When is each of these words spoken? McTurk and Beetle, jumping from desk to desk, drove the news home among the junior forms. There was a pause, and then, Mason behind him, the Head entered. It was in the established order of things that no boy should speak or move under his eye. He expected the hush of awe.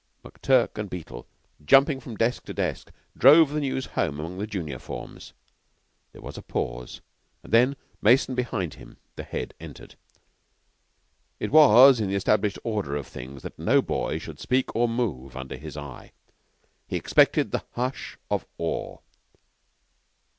McTurk 0.25 0.79
and 0.79 0.89
Beetle, 0.89 1.27
jumping 1.63 1.99
from 1.99 2.17
desk 2.17 2.45
to 2.45 2.55
desk, 2.55 2.89
drove 3.15 3.51
the 3.51 3.59
news 3.59 3.85
home 3.85 4.19
among 4.19 4.39
the 4.39 4.47
junior 4.47 4.79
forms. 4.79 5.31
There 6.11 6.23
was 6.23 6.39
a 6.39 6.41
pause, 6.41 7.01
and 7.43 7.53
then, 7.53 7.75
Mason 8.01 8.33
behind 8.33 8.73
him, 8.73 8.97
the 9.15 9.21
Head 9.23 9.53
entered. 9.59 9.93
It 11.39 11.51
was 11.51 11.99
in 11.99 12.09
the 12.09 12.15
established 12.15 12.57
order 12.63 12.95
of 12.95 13.05
things 13.05 13.43
that 13.43 13.59
no 13.59 13.79
boy 13.83 14.17
should 14.17 14.39
speak 14.39 14.75
or 14.75 14.89
move 14.89 15.37
under 15.37 15.55
his 15.55 15.77
eye. 15.77 16.13
He 16.87 16.95
expected 16.95 17.51
the 17.51 17.63
hush 17.75 18.17
of 18.31 18.43
awe. 18.57 18.97